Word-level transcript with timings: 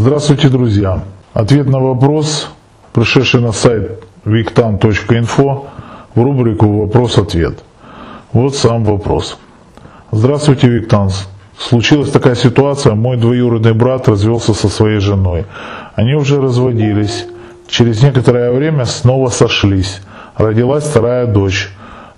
Здравствуйте, 0.00 0.48
друзья! 0.48 1.02
Ответ 1.34 1.66
на 1.66 1.80
вопрос, 1.80 2.50
пришедший 2.92 3.40
на 3.40 3.50
сайт 3.50 4.04
victan.info 4.24 5.64
в 6.14 6.22
рубрику 6.22 6.82
«Вопрос-ответ». 6.82 7.64
Вот 8.32 8.54
сам 8.54 8.84
вопрос. 8.84 9.38
Здравствуйте, 10.12 10.68
Виктан. 10.68 11.10
Случилась 11.58 12.12
такая 12.12 12.36
ситуация, 12.36 12.94
мой 12.94 13.16
двоюродный 13.16 13.72
брат 13.72 14.06
развелся 14.06 14.54
со 14.54 14.68
своей 14.68 15.00
женой. 15.00 15.46
Они 15.96 16.14
уже 16.14 16.40
разводились. 16.40 17.26
Через 17.66 18.00
некоторое 18.00 18.52
время 18.52 18.84
снова 18.84 19.30
сошлись. 19.30 20.00
Родилась 20.36 20.84
вторая 20.84 21.26
дочь. 21.26 21.70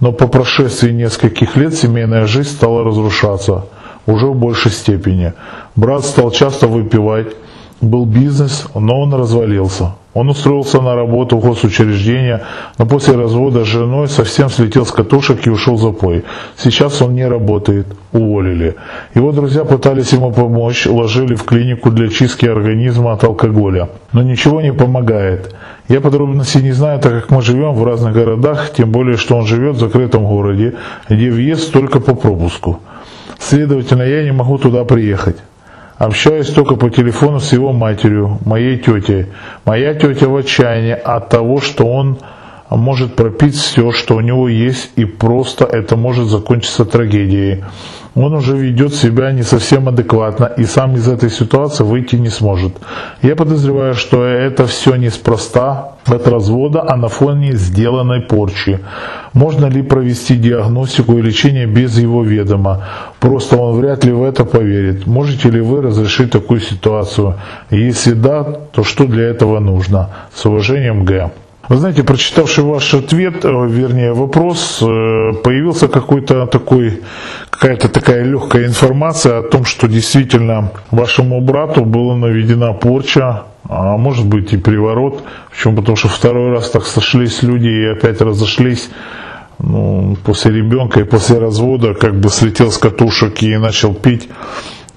Но 0.00 0.10
по 0.10 0.26
прошествии 0.26 0.90
нескольких 0.90 1.54
лет 1.54 1.74
семейная 1.74 2.26
жизнь 2.26 2.50
стала 2.50 2.82
разрушаться 2.82 3.66
уже 4.04 4.26
в 4.26 4.34
большей 4.34 4.72
степени. 4.72 5.32
Брат 5.76 6.04
стал 6.04 6.32
часто 6.32 6.66
выпивать, 6.66 7.36
был 7.80 8.04
бизнес, 8.04 8.66
но 8.74 9.00
он 9.00 9.14
развалился. 9.14 9.92
Он 10.14 10.30
устроился 10.30 10.80
на 10.80 10.96
работу 10.96 11.36
в 11.36 11.40
госучреждение, 11.46 12.42
но 12.76 12.86
после 12.86 13.14
развода 13.14 13.64
с 13.64 13.68
женой 13.68 14.08
совсем 14.08 14.48
слетел 14.48 14.84
с 14.84 14.90
катушек 14.90 15.46
и 15.46 15.50
ушел 15.50 15.76
в 15.76 15.80
запой. 15.80 16.24
Сейчас 16.56 17.00
он 17.02 17.14
не 17.14 17.28
работает, 17.28 17.86
уволили. 18.12 18.74
Его 19.14 19.30
друзья 19.30 19.64
пытались 19.64 20.12
ему 20.12 20.32
помочь, 20.32 20.86
ложили 20.86 21.36
в 21.36 21.44
клинику 21.44 21.90
для 21.90 22.08
чистки 22.08 22.46
организма 22.46 23.12
от 23.12 23.22
алкоголя. 23.22 23.90
Но 24.12 24.22
ничего 24.22 24.60
не 24.60 24.72
помогает. 24.72 25.54
Я 25.88 26.00
подробностей 26.00 26.62
не 26.62 26.72
знаю, 26.72 26.98
так 27.00 27.12
как 27.12 27.30
мы 27.30 27.40
живем 27.40 27.74
в 27.74 27.84
разных 27.84 28.12
городах, 28.12 28.72
тем 28.72 28.90
более, 28.90 29.16
что 29.16 29.36
он 29.36 29.46
живет 29.46 29.76
в 29.76 29.80
закрытом 29.80 30.26
городе, 30.26 30.74
где 31.08 31.30
въезд 31.30 31.72
только 31.72 32.00
по 32.00 32.14
пропуску. 32.14 32.80
Следовательно, 33.38 34.02
я 34.02 34.24
не 34.24 34.32
могу 34.32 34.58
туда 34.58 34.84
приехать. 34.84 35.36
Общаюсь 35.98 36.50
только 36.50 36.76
по 36.76 36.90
телефону 36.90 37.40
с 37.40 37.52
его 37.52 37.72
матерью, 37.72 38.38
моей 38.44 38.78
тетей. 38.78 39.26
Моя 39.64 39.94
тетя 39.94 40.28
в 40.28 40.36
отчаянии 40.36 40.92
от 40.92 41.28
того, 41.28 41.60
что 41.60 41.86
он 41.86 42.18
может 42.76 43.14
пропить 43.14 43.54
все, 43.54 43.92
что 43.92 44.16
у 44.16 44.20
него 44.20 44.48
есть, 44.48 44.90
и 44.96 45.04
просто 45.04 45.64
это 45.64 45.96
может 45.96 46.28
закончиться 46.28 46.84
трагедией. 46.84 47.64
Он 48.14 48.34
уже 48.34 48.56
ведет 48.56 48.94
себя 48.94 49.30
не 49.30 49.42
совсем 49.42 49.88
адекватно 49.88 50.50
и 50.56 50.64
сам 50.64 50.96
из 50.96 51.08
этой 51.08 51.30
ситуации 51.30 51.84
выйти 51.84 52.16
не 52.16 52.30
сможет. 52.30 52.72
Я 53.22 53.36
подозреваю, 53.36 53.94
что 53.94 54.24
это 54.24 54.66
все 54.66 54.96
неспроста 54.96 55.92
от 56.04 56.26
развода, 56.26 56.84
а 56.88 56.96
на 56.96 57.08
фоне 57.08 57.52
сделанной 57.52 58.22
порчи. 58.22 58.80
Можно 59.34 59.66
ли 59.66 59.82
провести 59.82 60.36
диагностику 60.36 61.16
и 61.18 61.22
лечение 61.22 61.66
без 61.66 61.96
его 61.96 62.24
ведома? 62.24 62.86
Просто 63.20 63.56
он 63.56 63.76
вряд 63.76 64.04
ли 64.04 64.12
в 64.12 64.24
это 64.24 64.44
поверит. 64.44 65.06
Можете 65.06 65.50
ли 65.50 65.60
вы 65.60 65.82
разрешить 65.82 66.32
такую 66.32 66.60
ситуацию? 66.60 67.34
Если 67.70 68.14
да, 68.14 68.42
то 68.42 68.82
что 68.82 69.04
для 69.04 69.28
этого 69.28 69.60
нужно? 69.60 70.10
С 70.34 70.44
уважением, 70.44 71.04
Г. 71.04 71.30
Вы 71.68 71.76
знаете, 71.76 72.02
прочитавший 72.02 72.64
ваш 72.64 72.94
ответ, 72.94 73.44
э, 73.44 73.66
вернее 73.68 74.14
вопрос, 74.14 74.78
э, 74.80 75.32
появился 75.44 75.88
какой-то 75.88 76.46
такой, 76.46 77.02
какая-то 77.50 77.90
такая 77.90 78.24
легкая 78.24 78.64
информация 78.66 79.40
о 79.40 79.42
том, 79.42 79.66
что 79.66 79.86
действительно 79.86 80.72
вашему 80.90 81.42
брату 81.42 81.84
была 81.84 82.16
наведена 82.16 82.72
порча, 82.72 83.42
а 83.68 83.98
может 83.98 84.24
быть 84.24 84.54
и 84.54 84.56
приворот. 84.56 85.22
Почему? 85.50 85.76
Потому 85.76 85.96
что 85.96 86.08
второй 86.08 86.52
раз 86.52 86.70
так 86.70 86.86
сошлись 86.86 87.42
люди 87.42 87.68
и 87.68 87.86
опять 87.92 88.22
разошлись. 88.22 88.88
Ну, 89.58 90.16
после 90.24 90.52
ребенка 90.52 91.00
и 91.00 91.04
после 91.04 91.38
развода 91.38 91.92
как 91.92 92.18
бы 92.18 92.30
слетел 92.30 92.70
с 92.70 92.78
катушек 92.78 93.42
и 93.42 93.58
начал 93.58 93.92
пить. 93.92 94.28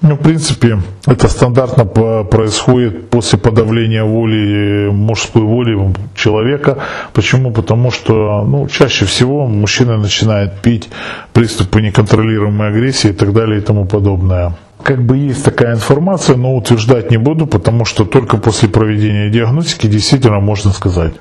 Ну, 0.02 0.16
в 0.16 0.18
принципе, 0.18 0.80
это 1.06 1.28
стандартно 1.28 1.84
происходит 2.24 3.08
после 3.08 3.38
подавления 3.38 4.02
воли, 4.02 4.90
мужской 4.90 5.42
воли 5.42 5.94
человека. 6.16 6.78
Почему? 7.12 7.52
Потому 7.52 7.92
что 7.92 8.44
ну, 8.44 8.66
чаще 8.66 9.04
всего 9.04 9.46
мужчина 9.46 9.96
начинает 9.98 10.60
пить 10.60 10.90
приступы 11.32 11.80
неконтролируемой 11.82 12.68
агрессии 12.68 13.10
и 13.10 13.12
так 13.12 13.32
далее 13.32 13.58
и 13.58 13.62
тому 13.62 13.86
подобное. 13.86 14.56
Как 14.82 15.00
бы 15.00 15.16
есть 15.16 15.44
такая 15.44 15.74
информация, 15.74 16.36
но 16.36 16.56
утверждать 16.56 17.12
не 17.12 17.16
буду, 17.18 17.46
потому 17.46 17.84
что 17.84 18.04
только 18.04 18.38
после 18.38 18.68
проведения 18.68 19.30
диагностики 19.30 19.86
действительно 19.86 20.40
можно 20.40 20.72
сказать. 20.72 21.12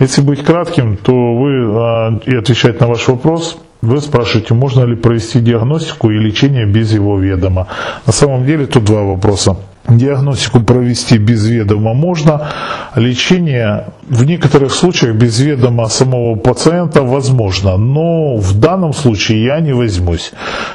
Если 0.00 0.22
быть 0.22 0.42
кратким, 0.42 0.96
то 0.96 1.12
вы 1.12 1.50
а, 1.78 2.18
и 2.24 2.34
отвечать 2.34 2.80
на 2.80 2.86
ваш 2.86 3.08
вопрос– 3.08 3.58
вы 3.82 4.00
спрашиваете, 4.00 4.54
можно 4.54 4.84
ли 4.84 4.96
провести 4.96 5.40
диагностику 5.40 6.10
и 6.10 6.18
лечение 6.18 6.66
без 6.66 6.92
его 6.92 7.18
ведома. 7.18 7.68
На 8.06 8.12
самом 8.12 8.44
деле 8.46 8.66
тут 8.66 8.84
два 8.84 9.02
вопроса. 9.02 9.56
Диагностику 9.88 10.60
провести 10.62 11.16
без 11.16 11.46
ведома 11.46 11.94
можно, 11.94 12.48
лечение 12.96 13.84
в 14.08 14.24
некоторых 14.24 14.72
случаях 14.72 15.14
без 15.14 15.38
ведома 15.38 15.86
самого 15.88 16.34
пациента 16.34 17.02
возможно, 17.02 17.76
но 17.76 18.36
в 18.36 18.58
данном 18.58 18.92
случае 18.92 19.44
я 19.44 19.60
не 19.60 19.72
возьмусь. 19.72 20.32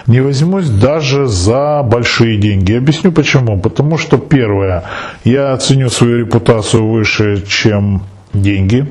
Не 0.07 0.22
возьмусь 0.22 0.69
даже 0.69 1.28
за 1.28 1.84
большие 1.84 2.38
деньги. 2.38 2.72
Объясню 2.72 3.11
почему. 3.11 3.59
Потому 3.59 3.97
что 3.97 4.17
первое, 4.17 4.84
я 5.25 5.51
оценю 5.51 5.90
свою 5.90 6.19
репутацию 6.19 6.88
выше, 6.88 7.44
чем 7.45 8.03
деньги. 8.34 8.90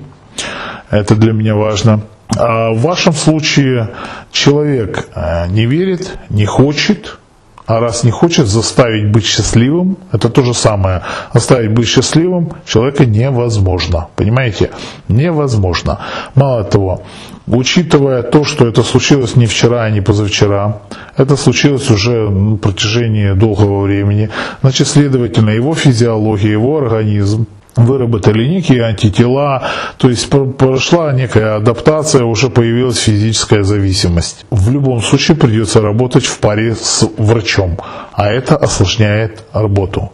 Это 0.91 1.17
для 1.17 1.33
меня 1.33 1.55
важно. 1.55 2.01
А 2.37 2.71
в 2.73 2.81
вашем 2.81 3.13
случае 3.13 3.91
человек 4.33 5.09
э, 5.15 5.47
не 5.49 5.67
верит, 5.67 6.19
не 6.29 6.47
хочет, 6.47 7.19
а 7.67 7.79
раз 7.79 8.03
не 8.03 8.11
хочет 8.11 8.49
заставить 8.49 9.13
быть 9.13 9.25
счастливым, 9.25 9.97
это 10.11 10.29
то 10.29 10.43
же 10.43 10.55
самое. 10.55 11.03
Заставить 11.33 11.71
быть 11.71 11.87
счастливым 11.87 12.53
человека 12.67 13.07
невозможно. 13.07 14.09
Понимаете? 14.17 14.71
Невозможно. 15.07 16.01
Мало 16.35 16.65
того, 16.65 17.03
учитывая 17.47 18.23
то, 18.23 18.45
что 18.45 18.67
это 18.67 18.83
случилось 18.83 19.37
не 19.37 19.47
вчера, 19.47 19.85
а 19.85 19.91
не 19.91 20.01
позавчера, 20.01 20.81
это 21.17 21.37
случилось 21.37 21.91
уже 21.91 22.29
на 22.29 22.57
протяжении 22.57 23.35
долгого 23.35 23.83
времени, 23.83 24.31
значит, 24.63 24.89
следовательно, 24.89 25.51
его 25.51 25.75
физиология, 25.75 26.51
его 26.51 26.79
организм 26.79 27.47
выработали 27.77 28.47
некие 28.47 28.85
антитела, 28.85 29.63
то 29.99 30.09
есть 30.09 30.29
прошла 30.59 31.13
некая 31.13 31.57
адаптация, 31.57 32.25
уже 32.25 32.49
появилась 32.49 32.99
физическая 32.99 33.63
зависимость. 33.63 34.47
В 34.51 34.71
любом 34.71 35.03
случае 35.03 35.37
придется 35.37 35.81
работать 35.81 36.25
в 36.25 36.39
паре 36.39 36.75
с 36.75 37.09
врачом, 37.17 37.79
а 38.13 38.27
это 38.29 38.57
осложняет 38.57 39.45
работу. 39.53 40.13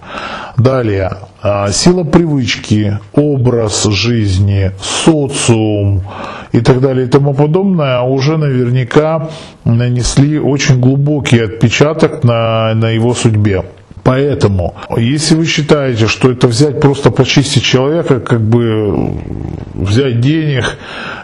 Далее, 0.56 1.12
а, 1.42 1.70
сила 1.70 2.04
привычки, 2.04 2.98
образ 3.12 3.84
жизни, 3.84 4.72
социум 4.80 6.02
и 6.52 6.60
так 6.60 6.80
далее 6.80 7.06
и 7.06 7.08
тому 7.08 7.34
подобное 7.34 8.00
уже 8.00 8.36
наверняка 8.36 9.28
нанесли 9.64 10.38
очень 10.38 10.80
глубокий 10.80 11.40
отпечаток 11.40 12.24
на, 12.24 12.74
на 12.74 12.90
его 12.90 13.14
судьбе. 13.14 13.64
Поэтому, 14.06 14.76
если 14.96 15.34
вы 15.34 15.46
считаете, 15.46 16.06
что 16.06 16.30
это 16.30 16.46
взять 16.46 16.80
просто 16.80 17.10
почистить 17.10 17.64
человека, 17.64 18.20
как 18.20 18.40
бы 18.40 19.10
взять 19.74 20.20
денег 20.20 20.78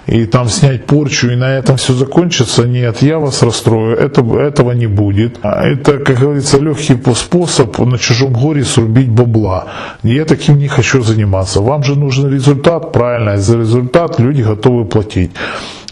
и 0.09 0.27
там 0.27 0.49
снять 0.49 0.85
порчу 0.87 1.31
и 1.31 1.37
на 1.37 1.59
этом 1.59 1.77
все 1.77 1.93
закончится, 1.93 2.65
нет, 2.65 3.01
я 3.03 3.21
вас 3.21 3.43
расстрою, 3.43 3.97
это, 3.97 4.21
этого 4.37 4.73
не 4.73 4.89
будет. 4.89 5.39
Это, 5.45 5.99
как 5.99 6.19
говорится, 6.19 6.59
легкий 6.59 6.99
способ 7.15 7.79
на 7.79 7.99
чужом 7.99 8.33
горе 8.33 8.65
срубить 8.65 9.11
бабла. 9.11 9.67
Я 10.03 10.25
таким 10.25 10.59
не 10.59 10.67
хочу 10.67 11.03
заниматься. 11.03 11.61
Вам 11.61 11.85
же 11.85 11.95
нужен 11.95 12.33
результат, 12.33 12.93
правильно, 12.93 13.37
за 13.37 13.59
результат 13.59 14.19
люди 14.19 14.43
готовы 14.43 14.87
платить. 14.87 15.31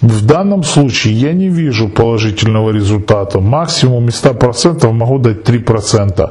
В 0.03 0.25
данном 0.25 0.63
случае 0.63 1.15
я 1.15 1.33
не 1.33 1.49
вижу 1.49 1.89
положительного 1.89 2.71
результата. 2.71 3.39
Максимум 3.39 4.09
из 4.09 4.23
100% 4.25 4.91
могу 4.93 5.19
дать 5.19 5.49
3% 5.49 6.31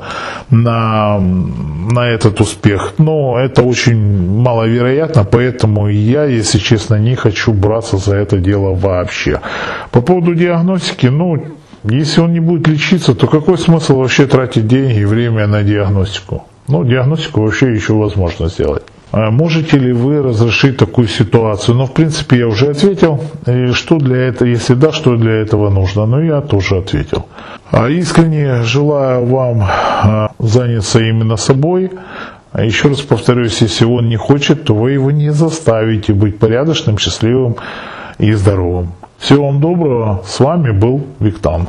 на, 0.50 1.20
на 1.20 2.08
этот 2.08 2.42
успех. 2.42 2.94
Но 2.98 3.38
это 3.38 3.62
очень 3.62 4.42
маловероятно, 4.42 5.24
поэтому 5.24 5.88
я, 5.88 6.26
если 6.26 6.58
честно, 6.58 6.96
не 6.96 7.16
хочу 7.16 7.54
браться 7.54 7.98
за 7.98 8.16
это 8.16 8.40
дело 8.40 8.74
вообще. 8.74 9.40
По 9.92 10.02
поводу 10.02 10.34
диагностики, 10.34 11.06
ну, 11.06 11.38
если 11.84 12.22
он 12.22 12.34
не 12.34 12.40
будет 12.40 12.68
лечиться, 12.68 13.14
то 13.14 13.28
какой 13.28 13.60
смысл 13.60 14.00
вообще 14.00 14.26
тратить 14.26 14.68
деньги 14.68 15.00
и 15.00 15.06
время 15.06 15.46
на 15.46 15.62
диагностику? 15.62 16.44
Ну, 16.68 16.84
диагностику 16.84 17.42
вообще 17.42 17.72
еще 17.74 17.94
возможно 17.94 18.48
сделать. 18.48 18.84
А 19.12 19.32
можете 19.32 19.78
ли 19.78 19.92
вы 19.92 20.22
разрешить 20.22 20.78
такую 20.78 21.08
ситуацию? 21.08 21.76
Ну, 21.76 21.86
в 21.86 21.94
принципе, 21.94 22.40
я 22.40 22.48
уже 22.48 22.68
ответил. 22.68 23.20
И 23.48 23.72
что 23.72 23.98
для 23.98 24.28
этого, 24.28 24.48
если 24.48 24.76
да, 24.76 24.92
что 24.92 25.16
для 25.16 25.42
этого 25.42 25.70
нужно? 25.70 26.06
Ну, 26.06 26.22
я 26.22 26.42
тоже 26.42 26.78
ответил. 26.78 27.26
А 27.72 27.90
искренне 27.90 28.62
желаю 28.64 29.26
вам 29.26 29.64
а, 29.64 30.32
заняться 30.38 31.00
именно 31.00 31.38
собой. 31.38 31.92
Еще 32.58 32.90
раз 32.90 33.02
повторюсь, 33.02 33.62
если 33.62 33.86
он 33.86 34.10
не 34.10 34.18
хочет, 34.18 34.66
то 34.66 34.76
вы 34.76 34.92
его 34.92 35.12
не 35.12 35.32
заставите 35.32 36.14
быть 36.14 36.38
порядочным, 36.38 36.98
счастливым 36.98 37.56
и 38.20 38.32
здоровым. 38.34 38.92
Всего 39.18 39.48
вам 39.48 39.60
доброго. 39.60 40.24
С 40.26 40.40
вами 40.40 40.72
был 40.72 41.06
Виктан. 41.20 41.68